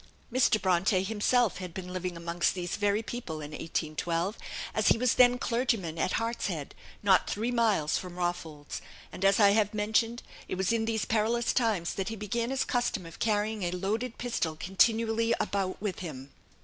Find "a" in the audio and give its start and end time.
13.61-13.69